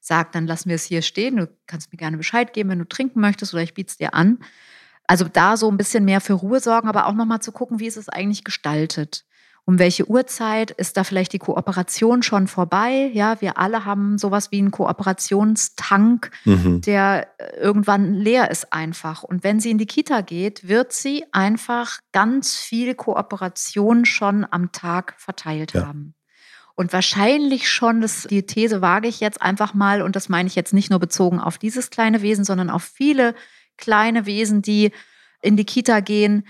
[0.00, 1.36] sagt, dann lassen wir es hier stehen.
[1.36, 4.14] Du kannst mir gerne Bescheid geben, wenn du trinken möchtest oder ich biete es dir
[4.14, 4.38] an.
[5.06, 7.86] Also da so ein bisschen mehr für Ruhe sorgen, aber auch nochmal zu gucken, wie
[7.86, 9.24] ist es eigentlich gestaltet
[9.70, 13.08] um welche Uhrzeit ist da vielleicht die Kooperation schon vorbei?
[13.14, 16.80] Ja, wir alle haben sowas wie einen Kooperationstank, mhm.
[16.80, 19.22] der äh, irgendwann leer ist einfach.
[19.22, 24.72] Und wenn sie in die Kita geht, wird sie einfach ganz viel Kooperation schon am
[24.72, 25.86] Tag verteilt ja.
[25.86, 26.14] haben.
[26.74, 30.56] Und wahrscheinlich schon, das, die These wage ich jetzt einfach mal, und das meine ich
[30.56, 33.36] jetzt nicht nur bezogen auf dieses kleine Wesen, sondern auf viele
[33.76, 34.90] kleine Wesen, die
[35.42, 36.44] in die Kita gehen,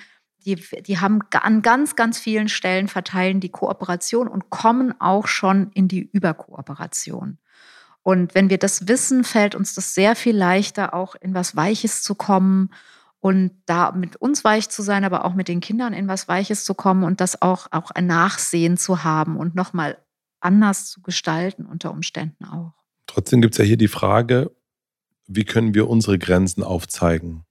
[0.44, 5.70] die, die haben an ganz, ganz vielen Stellen verteilen die Kooperation und kommen auch schon
[5.72, 7.38] in die Überkooperation.
[8.02, 12.02] Und wenn wir das wissen, fällt uns das sehr viel leichter, auch in was Weiches
[12.02, 12.70] zu kommen
[13.20, 16.64] und da mit uns weich zu sein, aber auch mit den Kindern in was Weiches
[16.64, 19.98] zu kommen und das auch, auch ein Nachsehen zu haben und nochmal
[20.40, 22.72] anders zu gestalten unter Umständen auch.
[23.06, 24.50] Trotzdem gibt es ja hier die Frage,
[25.26, 27.44] wie können wir unsere Grenzen aufzeigen?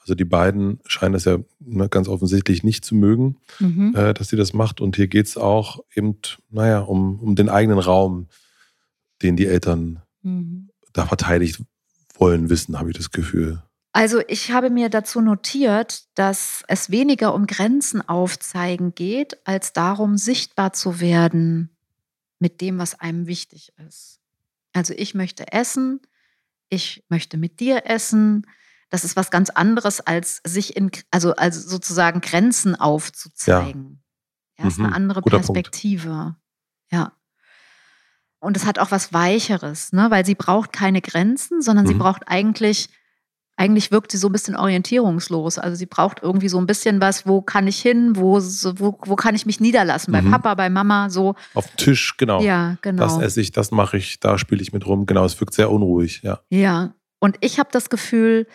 [0.00, 3.94] Also die beiden scheinen es ja ne, ganz offensichtlich nicht zu mögen, mhm.
[3.94, 4.80] äh, dass sie das macht.
[4.80, 6.16] Und hier geht es auch eben,
[6.50, 8.28] naja, um, um den eigenen Raum,
[9.22, 10.70] den die Eltern mhm.
[10.92, 11.62] da verteidigt
[12.14, 13.62] wollen, wissen, habe ich das Gefühl.
[13.92, 20.16] Also ich habe mir dazu notiert, dass es weniger um Grenzen aufzeigen geht, als darum,
[20.16, 21.70] sichtbar zu werden
[22.38, 24.20] mit dem, was einem wichtig ist.
[24.72, 26.00] Also ich möchte essen,
[26.68, 28.46] ich möchte mit dir essen,
[28.90, 34.02] das ist was ganz anderes, als sich in, also, also sozusagen Grenzen aufzuzeigen.
[34.58, 34.86] Ja, ja ist mhm.
[34.86, 36.08] eine andere Guter Perspektive.
[36.08, 36.36] Punkt.
[36.90, 37.12] Ja.
[38.40, 40.10] Und es hat auch was Weicheres, ne?
[40.10, 41.90] weil sie braucht keine Grenzen, sondern mhm.
[41.90, 42.88] sie braucht eigentlich,
[43.56, 45.58] eigentlich wirkt sie so ein bisschen orientierungslos.
[45.58, 49.14] Also sie braucht irgendwie so ein bisschen was, wo kann ich hin, wo, wo, wo
[49.14, 50.10] kann ich mich niederlassen?
[50.10, 50.14] Mhm.
[50.14, 51.36] Bei Papa, bei Mama, so.
[51.54, 52.40] Auf dem Tisch, genau.
[52.40, 53.04] Ja, genau.
[53.04, 55.06] Das esse ich, das mache ich, da spiele ich mit rum.
[55.06, 56.40] Genau, es wirkt sehr unruhig, ja.
[56.48, 56.94] Ja.
[57.20, 58.46] Und ich habe das Gefühl,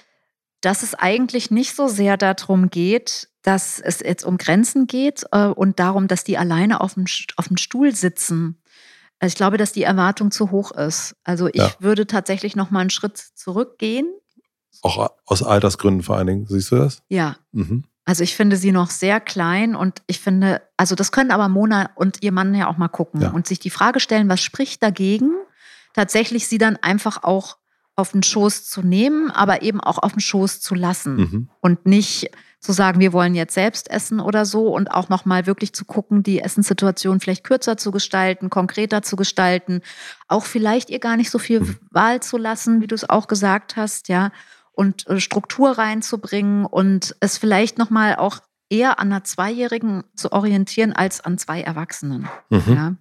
[0.62, 5.46] dass es eigentlich nicht so sehr darum geht, dass es jetzt um Grenzen geht äh,
[5.46, 8.62] und darum, dass die alleine auf dem, auf dem Stuhl sitzen.
[9.20, 11.16] Also ich glaube, dass die Erwartung zu hoch ist.
[11.24, 11.72] Also ich ja.
[11.80, 14.08] würde tatsächlich noch mal einen Schritt zurückgehen.
[14.82, 17.02] Auch aus Altersgründen vor allen Dingen, siehst du das?
[17.08, 17.38] Ja.
[17.52, 17.86] Mhm.
[18.06, 21.90] Also ich finde sie noch sehr klein und ich finde, also das können aber Mona
[21.96, 23.30] und ihr Mann ja auch mal gucken ja.
[23.32, 25.32] und sich die Frage stellen, was spricht dagegen,
[25.94, 27.58] tatsächlich sie dann einfach auch
[27.96, 31.50] auf den Schoß zu nehmen, aber eben auch auf den Schoß zu lassen mhm.
[31.62, 32.30] und nicht
[32.60, 36.24] zu sagen, wir wollen jetzt selbst essen oder so und auch nochmal wirklich zu gucken,
[36.24, 39.82] die Essenssituation vielleicht kürzer zu gestalten, konkreter zu gestalten,
[40.28, 41.78] auch vielleicht ihr gar nicht so viel mhm.
[41.92, 44.32] Wahl zu lassen, wie du es auch gesagt hast, ja,
[44.72, 50.92] und äh, Struktur reinzubringen und es vielleicht nochmal auch eher an einer Zweijährigen zu orientieren
[50.92, 52.28] als an zwei Erwachsenen.
[52.50, 52.64] Mhm.
[52.68, 52.96] Ja?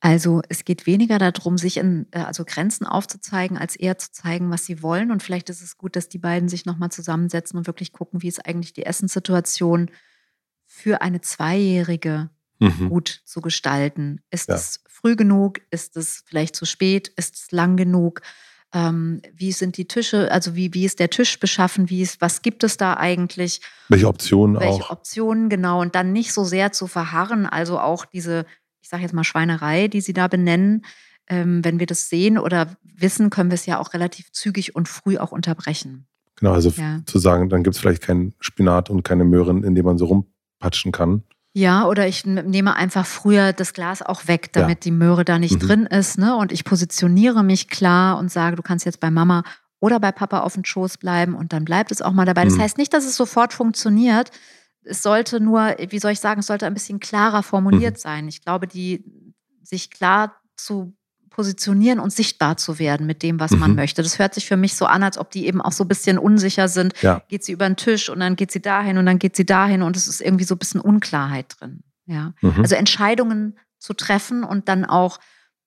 [0.00, 4.50] Also es geht weniger darum, sich in, äh, also Grenzen aufzuzeigen, als eher zu zeigen,
[4.50, 5.10] was sie wollen.
[5.10, 8.28] Und vielleicht ist es gut, dass die beiden sich nochmal zusammensetzen und wirklich gucken, wie
[8.28, 9.90] ist eigentlich die Essenssituation
[10.64, 12.88] für eine Zweijährige mhm.
[12.88, 14.22] gut zu gestalten.
[14.30, 14.54] Ist ja.
[14.54, 15.60] es früh genug?
[15.70, 17.08] Ist es vielleicht zu spät?
[17.16, 18.22] Ist es lang genug?
[18.72, 22.40] Ähm, wie sind die Tische, also wie, wie ist der Tisch beschaffen, wie ist, was
[22.40, 23.60] gibt es da eigentlich?
[23.88, 24.78] Welche Optionen Welche auch?
[24.78, 25.80] Welche Optionen, genau.
[25.80, 28.46] Und dann nicht so sehr zu verharren, also auch diese,
[28.80, 30.84] ich sage jetzt mal Schweinerei, die Sie da benennen.
[31.28, 34.88] Ähm, wenn wir das sehen oder wissen, können wir es ja auch relativ zügig und
[34.88, 36.06] früh auch unterbrechen.
[36.36, 37.00] Genau, also ja.
[37.06, 40.06] zu sagen, dann gibt es vielleicht keinen Spinat und keine Möhren, in dem man so
[40.06, 41.22] rumpatschen kann.
[41.52, 44.90] Ja, oder ich nehme einfach früher das Glas auch weg, damit ja.
[44.90, 45.66] die Möhre da nicht mhm.
[45.66, 46.16] drin ist.
[46.16, 46.36] Ne?
[46.36, 49.42] Und ich positioniere mich klar und sage, du kannst jetzt bei Mama
[49.80, 52.44] oder bei Papa auf dem Schoß bleiben und dann bleibt es auch mal dabei.
[52.44, 52.62] Das mhm.
[52.62, 54.30] heißt nicht, dass es sofort funktioniert.
[54.84, 58.00] Es sollte nur, wie soll ich sagen, es sollte ein bisschen klarer formuliert mhm.
[58.00, 58.28] sein.
[58.28, 59.04] Ich glaube, die
[59.62, 60.94] sich klar zu
[61.30, 63.60] positionieren und sichtbar zu werden mit dem, was mhm.
[63.60, 64.02] man möchte.
[64.02, 66.18] Das hört sich für mich so an, als ob die eben auch so ein bisschen
[66.18, 66.92] unsicher sind.
[67.02, 67.22] Ja.
[67.28, 69.82] Geht sie über den Tisch und dann geht sie dahin und dann geht sie dahin
[69.82, 71.82] und es ist irgendwie so ein bisschen Unklarheit drin.
[72.06, 72.34] Ja.
[72.42, 72.56] Mhm.
[72.58, 75.18] Also Entscheidungen zu treffen und dann auch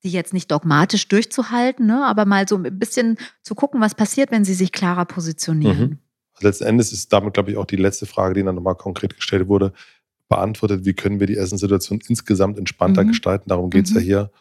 [0.04, 4.32] die jetzt nicht dogmatisch durchzuhalten, ne, aber mal so ein bisschen zu gucken, was passiert,
[4.32, 5.80] wenn sie sich klarer positionieren.
[5.80, 6.00] Mhm.
[6.44, 9.48] Letzten Endes ist damit, glaube ich, auch die letzte Frage, die dann nochmal konkret gestellt
[9.48, 9.74] wurde,
[10.30, 10.86] beantwortet.
[10.86, 13.10] Wie können wir die Essenssituation insgesamt entspannter mhm.
[13.10, 13.50] gestalten?
[13.50, 14.06] Darum geht es ja mhm.
[14.06, 14.32] hier.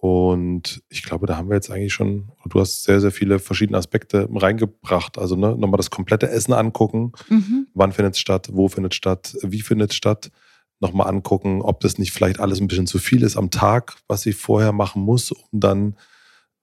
[0.00, 3.78] Und ich glaube, da haben wir jetzt eigentlich schon, du hast sehr, sehr viele verschiedene
[3.78, 5.18] Aspekte reingebracht.
[5.18, 7.12] Also ne, nochmal das komplette Essen angucken.
[7.28, 7.66] Mhm.
[7.74, 8.48] Wann findet es statt?
[8.52, 9.36] Wo findet es statt?
[9.42, 10.30] Wie findet es statt?
[10.78, 14.22] Nochmal angucken, ob das nicht vielleicht alles ein bisschen zu viel ist am Tag, was
[14.22, 15.96] sie vorher machen muss, um dann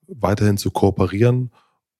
[0.08, 1.52] weiterhin zu kooperieren.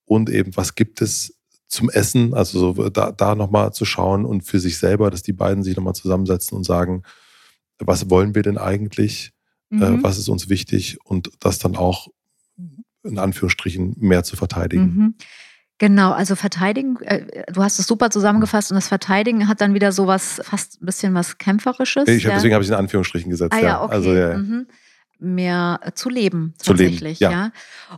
[0.06, 1.35] Und eben, was gibt es
[1.68, 2.34] zum Essen?
[2.34, 5.76] Also so da, da nochmal zu schauen und für sich selber, dass die beiden sich
[5.76, 7.02] nochmal zusammensetzen und sagen,
[7.78, 9.32] was wollen wir denn eigentlich?
[9.70, 9.82] Äh, mhm.
[9.82, 12.08] äh, was ist uns wichtig und das dann auch
[13.02, 14.84] in Anführungsstrichen mehr zu verteidigen.
[14.84, 15.14] Mhm.
[15.78, 19.92] Genau, also verteidigen, äh, du hast es super zusammengefasst und das Verteidigen hat dann wieder
[19.92, 22.08] sowas, fast ein bisschen was Kämpferisches.
[22.08, 22.34] Ich, ja.
[22.34, 23.52] Deswegen habe ich es in Anführungsstrichen gesetzt.
[23.52, 23.92] Ah, ja, okay.
[23.92, 24.38] Also, ja.
[24.38, 24.66] Mhm.
[25.18, 27.30] Mehr zu leben, tatsächlich, zu leben, ja.
[27.30, 27.52] ja.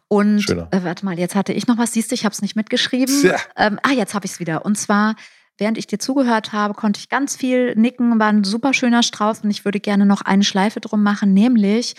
[0.06, 2.54] Und äh, warte mal, jetzt hatte ich noch was, siehst du, ich habe es nicht
[2.54, 3.32] mitgeschrieben.
[3.56, 4.64] Ähm, ah, jetzt habe ich es wieder.
[4.64, 5.16] Und zwar
[5.58, 9.40] während ich dir zugehört habe, konnte ich ganz viel nicken, war ein super schöner Strauß
[9.40, 11.94] und ich würde gerne noch eine Schleife drum machen, nämlich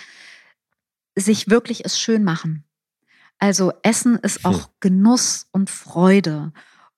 [1.15, 2.63] sich wirklich es schön machen.
[3.37, 6.51] Also Essen ist auch Genuss und Freude.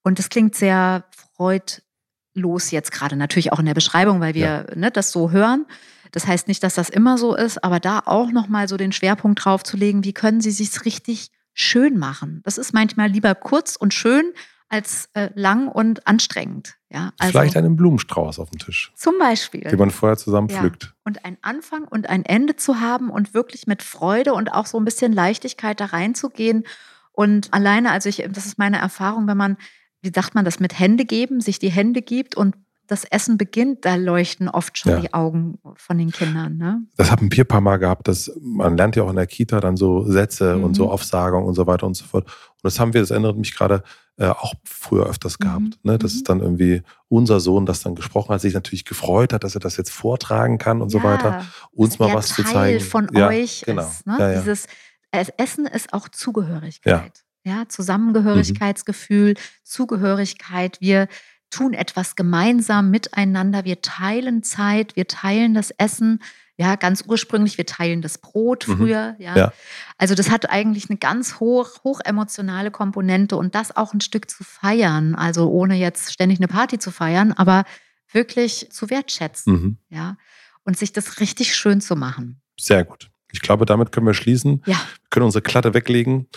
[0.04, 1.06] Und das klingt sehr
[1.36, 4.76] freudlos jetzt gerade, natürlich auch in der Beschreibung, weil wir ja.
[4.76, 5.66] ne, das so hören.
[6.12, 9.44] Das heißt nicht, dass das immer so ist, aber da auch nochmal so den Schwerpunkt
[9.44, 12.42] drauf zu legen, wie können Sie sich richtig schön machen.
[12.44, 14.34] Das ist manchmal lieber kurz und schön
[14.72, 16.78] als äh, lang und anstrengend.
[16.90, 18.92] Ja, also, Vielleicht einen Blumenstrauß auf dem Tisch.
[18.96, 19.62] Zum Beispiel.
[19.62, 20.84] Den man vorher zusammen pflückt.
[20.84, 20.90] Ja.
[21.04, 24.80] Und ein Anfang und ein Ende zu haben und wirklich mit Freude und auch so
[24.80, 26.64] ein bisschen Leichtigkeit da reinzugehen.
[27.12, 29.58] Und alleine, also ich, das ist meine Erfahrung, wenn man,
[30.02, 32.56] wie sagt man das, mit Hände geben, sich die Hände gibt und
[32.92, 35.00] das Essen beginnt, da leuchten oft schon ja.
[35.00, 36.58] die Augen von den Kindern.
[36.58, 36.82] Ne?
[36.98, 39.62] Das haben wir ein paar Mal gehabt, dass man lernt ja auch in der Kita
[39.62, 40.66] dann so Sätze mhm.
[40.66, 42.26] und so Aufsagung und so weiter und so fort.
[42.26, 43.84] Und das haben wir, das erinnert mich gerade,
[44.18, 45.44] äh, auch früher öfters mhm.
[45.44, 45.86] gehabt.
[45.86, 45.98] Ne?
[45.98, 46.18] Das mhm.
[46.18, 49.62] ist dann irgendwie unser Sohn, das dann gesprochen hat, sich natürlich gefreut hat, dass er
[49.62, 51.46] das jetzt vortragen kann und ja, so weiter.
[51.72, 52.80] Uns mal was Teil zu zeigen.
[52.82, 53.84] von ja, euch genau.
[53.84, 54.06] ist.
[54.06, 54.18] Ne?
[54.20, 54.68] Ja, Dieses
[55.12, 57.24] Essen ist auch Zugehörigkeit.
[57.44, 59.36] Ja, Zusammengehörigkeitsgefühl, mhm.
[59.64, 60.80] Zugehörigkeit.
[60.82, 61.08] Wir
[61.52, 66.20] tun etwas gemeinsam miteinander, wir teilen Zeit, wir teilen das Essen.
[66.58, 68.78] Ja, ganz ursprünglich, wir teilen das Brot mhm.
[68.78, 69.16] früher.
[69.18, 69.24] Mhm.
[69.24, 69.36] Ja.
[69.36, 69.54] ja.
[69.98, 74.30] Also das hat eigentlich eine ganz hoch, hoch emotionale Komponente und das auch ein Stück
[74.30, 75.16] zu feiern.
[75.16, 77.64] Also ohne jetzt ständig eine Party zu feiern, aber
[78.12, 79.54] wirklich zu wertschätzen.
[79.54, 79.78] Mhm.
[79.90, 80.18] Ja.
[80.64, 82.42] Und sich das richtig schön zu machen.
[82.60, 83.10] Sehr gut.
[83.32, 84.62] Ich glaube, damit können wir schließen.
[84.66, 84.76] Ja.
[84.76, 86.28] Wir können unsere Klatte weglegen,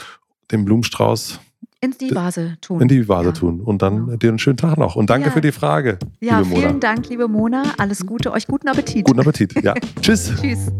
[0.50, 1.40] den Blumenstrauß
[1.84, 2.80] in die Vase tun.
[2.80, 3.32] In die Vase ja.
[3.32, 3.60] tun.
[3.60, 4.16] Und dann genau.
[4.16, 4.96] dir einen schönen Tag noch.
[4.96, 5.32] Und danke ja.
[5.32, 5.98] für die Frage.
[6.20, 7.62] Ja, liebe vielen Dank, liebe Mona.
[7.78, 9.04] Alles Gute, euch guten Appetit.
[9.04, 9.74] Guten Appetit, ja.
[10.00, 10.32] Tschüss.
[10.40, 10.70] Tschüss.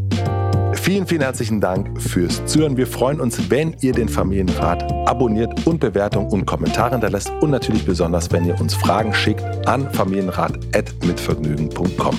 [0.74, 2.76] Vielen, vielen herzlichen Dank fürs Zuhören.
[2.76, 7.32] Wir freuen uns, wenn ihr den Familienrat abonniert und Bewertungen und Kommentare hinterlässt.
[7.40, 12.18] Und natürlich besonders, wenn ihr uns Fragen schickt an familienrat.mitvergnügen.com.